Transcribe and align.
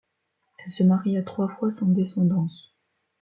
Elle 0.65 0.71
se 0.71 0.81
maria 0.81 1.21
trois 1.21 1.47
fois 1.47 1.71
sans 1.71 1.85
déscendance. 1.85 2.73